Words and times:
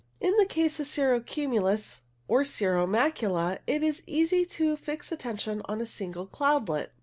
In 0.19 0.35
the 0.37 0.47
case 0.47 0.79
of 0.79 0.87
cirro 0.87 1.19
cumulus, 1.21 2.01
or 2.27 2.43
cirro 2.43 2.87
macula, 2.87 3.59
it 3.67 3.83
is 3.83 4.01
easy 4.07 4.45
to 4.45 4.75
fix 4.75 5.11
attention 5.11 5.61
on 5.65 5.79
a 5.79 5.85
single 5.85 6.25
cloudlet. 6.25 6.89